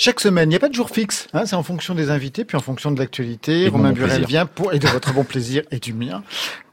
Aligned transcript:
Chaque 0.00 0.20
semaine, 0.20 0.48
il 0.48 0.50
n'y 0.50 0.56
a 0.56 0.60
pas 0.60 0.68
de 0.68 0.74
jour 0.74 0.90
fixe. 0.90 1.26
Hein, 1.32 1.44
c'est 1.44 1.56
en 1.56 1.64
fonction 1.64 1.92
des 1.92 2.10
invités, 2.10 2.44
puis 2.44 2.56
en 2.56 2.60
fonction 2.60 2.92
de 2.92 3.00
l'actualité. 3.00 3.66
Romain 3.66 3.90
Burel 3.90 4.24
vient 4.26 4.46
pour 4.46 4.72
et 4.72 4.78
de 4.78 4.86
votre 4.86 5.12
bon 5.12 5.24
plaisir 5.24 5.64
et 5.72 5.80
du 5.80 5.92
mien 5.92 6.22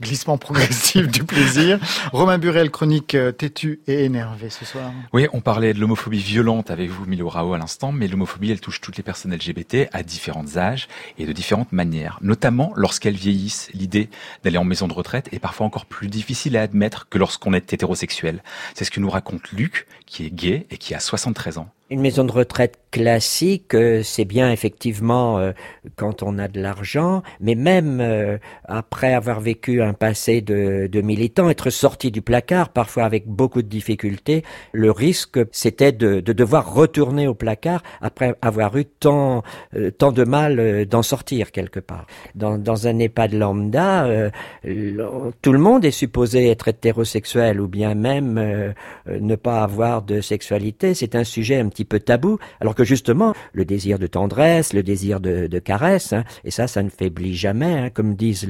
glissement 0.00 0.38
progressif 0.38 1.08
du 1.08 1.24
plaisir. 1.24 1.80
Romain 2.12 2.38
Burel, 2.38 2.70
chronique 2.70 3.16
euh, 3.16 3.32
têtu 3.32 3.80
et 3.88 4.04
énervé 4.04 4.48
ce 4.48 4.64
soir. 4.64 4.92
Oui, 5.12 5.26
on 5.32 5.40
parlait 5.40 5.74
de 5.74 5.80
l'homophobie 5.80 6.20
violente 6.20 6.70
avec 6.70 6.90
vous, 6.90 7.04
Milo 7.06 7.28
Rao, 7.28 7.54
à 7.54 7.58
l'instant, 7.58 7.90
mais 7.90 8.06
l'homophobie, 8.06 8.52
elle 8.52 8.60
touche 8.60 8.80
toutes 8.80 8.96
les 8.96 9.02
personnes 9.02 9.34
LGBT 9.34 9.88
à 9.92 10.04
différents 10.04 10.56
âges 10.56 10.86
et 11.18 11.26
de 11.26 11.32
différentes 11.32 11.72
manières, 11.72 12.20
notamment 12.22 12.72
lorsqu'elles 12.76 13.16
vieillissent. 13.16 13.70
L'idée 13.74 14.08
d'aller 14.44 14.58
en 14.58 14.64
maison 14.64 14.86
de 14.86 14.92
retraite 14.92 15.28
est 15.32 15.40
parfois 15.40 15.66
encore 15.66 15.86
plus 15.86 16.06
difficile 16.06 16.56
à 16.56 16.62
admettre 16.62 17.08
que 17.08 17.18
lorsqu'on 17.18 17.52
est 17.52 17.72
hétérosexuel. 17.72 18.44
C'est 18.74 18.84
ce 18.84 18.92
que 18.92 19.00
nous 19.00 19.10
raconte 19.10 19.50
Luc, 19.50 19.88
qui 20.06 20.24
est 20.24 20.30
gay 20.30 20.68
et 20.70 20.76
qui 20.78 20.94
a 20.94 21.00
73 21.00 21.58
ans. 21.58 21.68
Une 21.90 22.00
maison 22.00 22.24
de 22.24 22.32
retraite 22.32 22.78
classique, 22.90 23.74
euh, 23.74 24.02
c'est 24.02 24.24
bien 24.24 24.50
effectivement 24.50 25.38
euh, 25.38 25.52
quand 25.96 26.22
on 26.22 26.38
a 26.38 26.48
de 26.48 26.60
l'argent, 26.60 27.22
mais 27.40 27.54
même 27.54 28.00
euh, 28.00 28.38
après 28.64 29.14
avoir 29.14 29.40
vécu 29.40 29.82
un 29.82 29.92
passé 29.92 30.40
de, 30.40 30.86
de, 30.86 31.00
militant, 31.00 31.48
être 31.48 31.70
sorti 31.70 32.10
du 32.10 32.22
placard, 32.22 32.70
parfois 32.70 33.04
avec 33.04 33.26
beaucoup 33.26 33.62
de 33.62 33.68
difficultés, 33.68 34.42
le 34.72 34.90
risque 34.90 35.38
c'était 35.50 35.92
de, 35.92 36.20
de, 36.20 36.32
devoir 36.34 36.74
retourner 36.74 37.26
au 37.26 37.34
placard 37.34 37.82
après 38.00 38.34
avoir 38.42 38.76
eu 38.76 38.84
tant, 38.84 39.42
tant 39.96 40.12
de 40.12 40.24
mal 40.24 40.86
d'en 40.86 41.02
sortir 41.02 41.52
quelque 41.52 41.80
part. 41.80 42.06
Dans, 42.34 42.58
dans 42.58 42.86
un 42.86 42.98
EHPAD 42.98 43.32
lambda, 43.32 44.30
tout 44.62 45.52
le 45.52 45.58
monde 45.58 45.84
est 45.84 45.90
supposé 45.90 46.48
être 46.48 46.68
hétérosexuel 46.68 47.60
ou 47.60 47.68
bien 47.68 47.94
même 47.94 48.74
ne 49.06 49.36
pas 49.36 49.62
avoir 49.62 50.02
de 50.02 50.20
sexualité. 50.20 50.94
C'est 50.94 51.14
un 51.14 51.24
sujet 51.24 51.56
un 51.56 51.68
petit 51.68 51.77
peu 51.84 52.00
tabou, 52.00 52.38
alors 52.60 52.74
que 52.74 52.84
justement, 52.84 53.34
le 53.52 53.64
désir 53.64 53.98
de 53.98 54.06
tendresse, 54.06 54.72
le 54.72 54.82
désir 54.82 55.20
de, 55.20 55.58
caresse, 55.58 56.12
hein, 56.12 56.24
et 56.44 56.50
ça, 56.50 56.66
ça 56.66 56.82
ne 56.82 56.88
faiblit 56.88 57.34
jamais, 57.34 57.72
hein, 57.78 57.90
comme 57.90 58.14
disent 58.14 58.48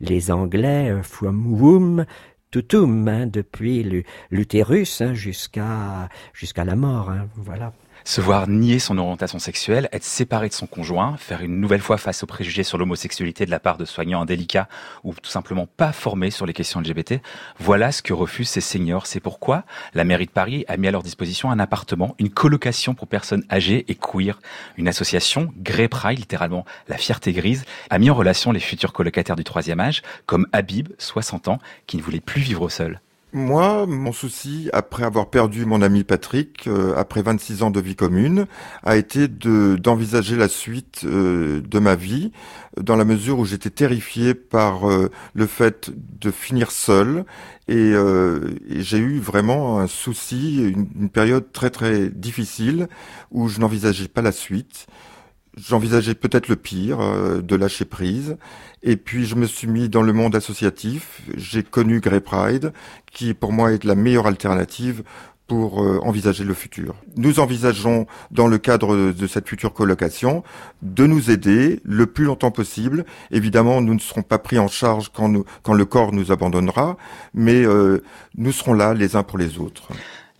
les, 0.00 0.30
Anglais, 0.30 0.90
euh, 0.90 1.02
from 1.02 1.60
womb 1.60 2.06
tutum, 2.50 3.08
hein, 3.08 3.26
depuis 3.26 4.04
l'utérus 4.30 5.00
hein, 5.00 5.14
jusqu'à 5.14 6.08
jusqu'à 6.32 6.64
la 6.64 6.76
mort. 6.76 7.12
Voilà 7.36 7.72
se 8.06 8.20
voir 8.20 8.48
nier 8.48 8.78
son 8.78 8.98
orientation 8.98 9.40
sexuelle, 9.40 9.88
être 9.90 10.04
séparé 10.04 10.48
de 10.48 10.54
son 10.54 10.68
conjoint, 10.68 11.16
faire 11.16 11.42
une 11.42 11.60
nouvelle 11.60 11.80
fois 11.80 11.98
face 11.98 12.22
aux 12.22 12.26
préjugés 12.26 12.62
sur 12.62 12.78
l'homosexualité 12.78 13.46
de 13.46 13.50
la 13.50 13.58
part 13.58 13.78
de 13.78 13.84
soignants 13.84 14.22
indélicats 14.22 14.68
ou 15.02 15.12
tout 15.12 15.28
simplement 15.28 15.66
pas 15.66 15.90
formés 15.90 16.30
sur 16.30 16.46
les 16.46 16.52
questions 16.52 16.80
LGBT, 16.80 17.14
voilà 17.58 17.90
ce 17.90 18.02
que 18.02 18.12
refusent 18.12 18.48
ces 18.48 18.60
seniors. 18.60 19.08
C'est 19.08 19.18
pourquoi 19.18 19.64
la 19.92 20.04
mairie 20.04 20.26
de 20.26 20.30
Paris 20.30 20.64
a 20.68 20.76
mis 20.76 20.86
à 20.86 20.92
leur 20.92 21.02
disposition 21.02 21.50
un 21.50 21.58
appartement, 21.58 22.14
une 22.20 22.30
colocation 22.30 22.94
pour 22.94 23.08
personnes 23.08 23.44
âgées 23.50 23.84
et 23.88 23.96
queer. 23.96 24.38
Une 24.76 24.86
association, 24.86 25.52
Grey 25.56 25.88
Pride, 25.88 26.20
littéralement 26.20 26.64
la 26.86 26.98
fierté 26.98 27.32
grise, 27.32 27.64
a 27.90 27.98
mis 27.98 28.08
en 28.08 28.14
relation 28.14 28.52
les 28.52 28.60
futurs 28.60 28.92
colocataires 28.92 29.34
du 29.34 29.44
troisième 29.44 29.80
âge, 29.80 30.02
comme 30.26 30.46
Habib, 30.52 30.90
60 30.98 31.48
ans, 31.48 31.58
qui 31.88 31.96
ne 31.96 32.02
voulait 32.02 32.20
plus 32.20 32.40
vivre 32.40 32.68
seul. 32.68 33.00
Moi, 33.36 33.84
mon 33.84 34.12
souci, 34.12 34.70
après 34.72 35.02
avoir 35.04 35.28
perdu 35.28 35.66
mon 35.66 35.82
ami 35.82 36.04
Patrick, 36.04 36.66
euh, 36.68 36.94
après 36.96 37.20
26 37.20 37.62
ans 37.62 37.70
de 37.70 37.80
vie 37.80 37.94
commune, 37.94 38.46
a 38.82 38.96
été 38.96 39.28
de 39.28 39.76
d'envisager 39.76 40.36
la 40.36 40.48
suite 40.48 41.02
euh, 41.04 41.60
de 41.60 41.78
ma 41.78 41.96
vie, 41.96 42.32
dans 42.80 42.96
la 42.96 43.04
mesure 43.04 43.38
où 43.38 43.44
j'étais 43.44 43.68
terrifié 43.68 44.32
par 44.32 44.90
euh, 44.90 45.10
le 45.34 45.46
fait 45.46 45.90
de 45.94 46.30
finir 46.30 46.70
seul, 46.70 47.26
et, 47.68 47.90
et 47.90 48.82
j'ai 48.82 48.96
eu 48.98 49.18
vraiment 49.18 49.80
un 49.80 49.86
souci, 49.86 50.62
une, 50.62 50.88
une 50.98 51.10
période 51.10 51.52
très 51.52 51.68
très 51.68 52.08
difficile, 52.08 52.88
où 53.32 53.48
je 53.48 53.60
n'envisageais 53.60 54.08
pas 54.08 54.22
la 54.22 54.32
suite. 54.32 54.86
J'envisageais 55.56 56.14
peut-être 56.14 56.48
le 56.48 56.56
pire, 56.56 57.00
euh, 57.00 57.40
de 57.40 57.56
lâcher 57.56 57.86
prise. 57.86 58.36
Et 58.82 58.96
puis 58.96 59.24
je 59.24 59.34
me 59.34 59.46
suis 59.46 59.66
mis 59.66 59.88
dans 59.88 60.02
le 60.02 60.12
monde 60.12 60.36
associatif. 60.36 61.22
J'ai 61.34 61.62
connu 61.62 62.00
Grey 62.00 62.20
Pride, 62.20 62.72
qui 63.10 63.32
pour 63.32 63.52
moi 63.52 63.72
est 63.72 63.84
la 63.84 63.94
meilleure 63.94 64.26
alternative 64.26 65.02
pour 65.46 65.82
euh, 65.82 65.98
envisager 66.02 66.44
le 66.44 66.54
futur. 66.54 66.94
Nous 67.16 67.40
envisageons, 67.40 68.06
dans 68.30 68.48
le 68.48 68.58
cadre 68.58 69.12
de 69.12 69.26
cette 69.26 69.48
future 69.48 69.72
colocation, 69.72 70.42
de 70.82 71.06
nous 71.06 71.30
aider 71.30 71.80
le 71.84 72.06
plus 72.06 72.24
longtemps 72.24 72.50
possible. 72.50 73.04
Évidemment, 73.30 73.80
nous 73.80 73.94
ne 73.94 74.00
serons 74.00 74.22
pas 74.22 74.38
pris 74.38 74.58
en 74.58 74.68
charge 74.68 75.10
quand, 75.14 75.28
nous, 75.28 75.44
quand 75.62 75.74
le 75.74 75.84
corps 75.84 76.12
nous 76.12 76.32
abandonnera, 76.32 76.96
mais 77.32 77.64
euh, 77.64 78.02
nous 78.36 78.52
serons 78.52 78.74
là 78.74 78.92
les 78.92 79.16
uns 79.16 79.22
pour 79.22 79.38
les 79.38 79.58
autres. 79.58 79.88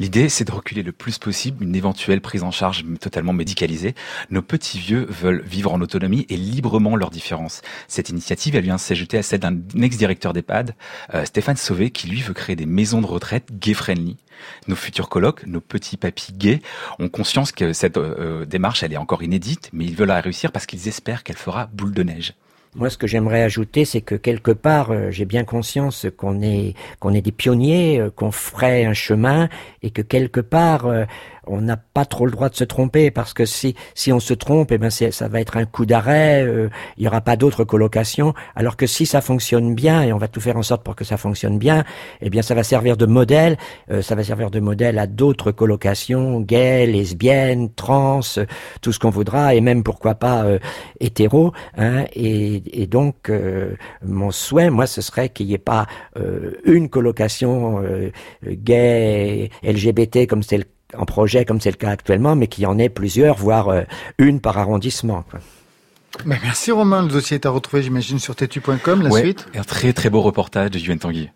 L'idée, 0.00 0.28
c'est 0.28 0.44
de 0.44 0.50
reculer 0.50 0.82
le 0.82 0.90
plus 0.90 1.18
possible 1.18 1.62
une 1.62 1.76
éventuelle 1.76 2.20
prise 2.20 2.42
en 2.42 2.50
charge 2.50 2.84
totalement 3.00 3.32
médicalisée. 3.32 3.94
Nos 4.30 4.42
petits 4.42 4.78
vieux 4.78 5.06
veulent 5.08 5.42
vivre 5.44 5.72
en 5.72 5.80
autonomie 5.80 6.26
et 6.28 6.36
librement 6.36 6.96
leurs 6.96 7.10
différences. 7.10 7.62
Cette 7.86 8.08
initiative, 8.08 8.56
elle 8.56 8.64
vient 8.64 8.78
s'ajouter 8.78 9.18
à 9.18 9.22
celle 9.22 9.40
d'un 9.40 9.56
ex-directeur 9.80 10.32
d'EHPAD, 10.32 10.74
euh, 11.14 11.24
Stéphane 11.24 11.56
Sauvé, 11.56 11.90
qui 11.90 12.08
lui 12.08 12.22
veut 12.22 12.34
créer 12.34 12.56
des 12.56 12.66
maisons 12.66 13.00
de 13.00 13.06
retraite 13.06 13.48
gay-friendly. 13.52 14.16
Nos 14.66 14.76
futurs 14.76 15.08
colocs, 15.08 15.46
nos 15.46 15.60
petits 15.60 15.96
papis 15.96 16.32
gays, 16.32 16.60
ont 16.98 17.08
conscience 17.08 17.52
que 17.52 17.72
cette 17.72 17.96
euh, 17.96 18.44
démarche, 18.46 18.82
elle 18.82 18.92
est 18.92 18.98
encore 18.98 19.22
inédite, 19.22 19.70
mais 19.72 19.84
ils 19.84 19.94
veulent 19.94 20.08
la 20.08 20.20
réussir 20.20 20.50
parce 20.50 20.66
qu'ils 20.66 20.88
espèrent 20.88 21.22
qu'elle 21.22 21.36
fera 21.36 21.66
boule 21.66 21.92
de 21.92 22.02
neige. 22.02 22.34
Moi, 22.76 22.90
ce 22.90 22.98
que 22.98 23.06
j'aimerais 23.06 23.42
ajouter, 23.42 23.84
c'est 23.84 24.00
que 24.00 24.16
quelque 24.16 24.50
part, 24.50 24.90
euh, 24.90 25.10
j'ai 25.10 25.26
bien 25.26 25.44
conscience 25.44 26.06
qu'on 26.16 26.42
est 26.42 26.74
qu'on 26.98 27.14
est 27.14 27.20
des 27.20 27.30
pionniers, 27.30 28.00
euh, 28.00 28.10
qu'on 28.10 28.32
ferait 28.32 28.84
un 28.84 28.94
chemin, 28.94 29.48
et 29.82 29.90
que 29.90 30.02
quelque 30.02 30.40
part, 30.40 30.86
euh, 30.86 31.04
on 31.46 31.60
n'a 31.60 31.76
pas 31.76 32.04
trop 32.04 32.26
le 32.26 32.32
droit 32.32 32.48
de 32.48 32.54
se 32.54 32.64
tromper 32.64 33.10
parce 33.10 33.34
que 33.34 33.44
si 33.44 33.74
si 33.94 34.12
on 34.12 34.20
se 34.20 34.34
trompe, 34.34 34.72
eh 34.72 34.78
ben 34.78 34.90
ça 34.90 35.28
va 35.28 35.40
être 35.40 35.56
un 35.56 35.64
coup 35.64 35.86
d'arrêt. 35.86 36.44
Euh, 36.44 36.68
il 36.96 37.02
n'y 37.02 37.08
aura 37.08 37.20
pas 37.20 37.36
d'autres 37.36 37.64
colocations. 37.64 38.34
Alors 38.54 38.76
que 38.76 38.86
si 38.86 39.06
ça 39.06 39.20
fonctionne 39.20 39.74
bien 39.74 40.02
et 40.02 40.12
on 40.12 40.18
va 40.18 40.28
tout 40.28 40.40
faire 40.40 40.56
en 40.56 40.62
sorte 40.62 40.82
pour 40.82 40.96
que 40.96 41.04
ça 41.04 41.16
fonctionne 41.16 41.58
bien, 41.58 41.84
eh 42.20 42.30
bien 42.30 42.42
ça 42.42 42.54
va 42.54 42.62
servir 42.62 42.96
de 42.96 43.06
modèle. 43.06 43.56
Euh, 43.90 44.02
ça 44.02 44.14
va 44.14 44.24
servir 44.24 44.50
de 44.50 44.60
modèle 44.60 44.98
à 44.98 45.06
d'autres 45.06 45.52
colocations 45.52 46.40
gays, 46.40 46.86
lesbiennes, 46.86 47.72
trans, 47.72 48.20
tout 48.80 48.92
ce 48.92 48.98
qu'on 48.98 49.10
voudra 49.10 49.54
et 49.54 49.60
même 49.60 49.82
pourquoi 49.82 50.14
pas 50.14 50.44
euh, 50.44 50.58
hétéro. 51.00 51.52
Hein, 51.76 52.04
et, 52.14 52.82
et, 52.82 52.86
donc 52.86 53.32
mon 54.02 54.30
souhait, 54.30 54.70
moi, 54.70 54.86
ce 54.86 55.00
serait 55.00 55.28
qu'il 55.30 55.46
n'y 55.46 55.54
ait 55.54 55.58
pas 55.58 55.86
une 56.64 56.88
colocation 56.88 57.82
gay, 58.44 59.50
LGBT 59.62 60.26
comme 60.26 60.42
c'est 60.42 60.58
le 60.58 60.64
en 60.98 61.04
projet 61.04 61.44
comme 61.44 61.60
c'est 61.60 61.70
le 61.70 61.76
cas 61.76 61.90
actuellement, 61.90 62.36
mais 62.36 62.46
qu'il 62.46 62.64
y 62.64 62.66
en 62.66 62.78
ait 62.78 62.88
plusieurs, 62.88 63.36
voire 63.36 63.68
euh, 63.68 63.82
une 64.18 64.40
par 64.40 64.58
arrondissement. 64.58 65.24
Ben, 66.24 66.38
merci 66.42 66.70
Romain, 66.70 67.02
le 67.02 67.08
dossier 67.08 67.36
est 67.36 67.46
à 67.46 67.50
retrouver 67.50 67.82
j'imagine 67.82 68.18
sur 68.18 68.36
tetu.com, 68.36 69.02
la 69.02 69.10
suite 69.10 69.48
Un 69.54 69.64
très 69.64 69.92
très 69.92 70.10
beau 70.10 70.20
reportage 70.20 70.70
de 70.70 70.78
Yuen 70.78 70.98
Tanguy. 70.98 71.30